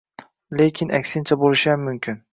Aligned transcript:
Lekin, 0.61 0.93
aksincha 1.01 1.39
bo‘lishiyam 1.45 1.87
mumkin. 1.91 2.23